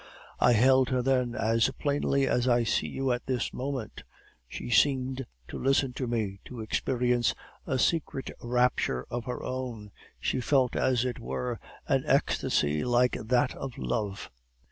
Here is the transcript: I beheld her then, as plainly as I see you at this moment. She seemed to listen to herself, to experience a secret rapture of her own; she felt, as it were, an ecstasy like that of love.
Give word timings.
I 0.39 0.53
beheld 0.53 0.89
her 0.89 1.03
then, 1.03 1.35
as 1.35 1.69
plainly 1.77 2.25
as 2.27 2.47
I 2.47 2.63
see 2.63 2.87
you 2.87 3.11
at 3.11 3.27
this 3.27 3.53
moment. 3.53 4.01
She 4.47 4.71
seemed 4.71 5.27
to 5.47 5.59
listen 5.59 5.93
to 5.93 6.07
herself, 6.07 6.39
to 6.45 6.59
experience 6.59 7.35
a 7.67 7.77
secret 7.77 8.31
rapture 8.41 9.05
of 9.11 9.25
her 9.25 9.43
own; 9.43 9.91
she 10.19 10.41
felt, 10.41 10.75
as 10.75 11.05
it 11.05 11.19
were, 11.19 11.59
an 11.87 12.03
ecstasy 12.07 12.83
like 12.83 13.15
that 13.25 13.53
of 13.53 13.77
love. 13.77 14.31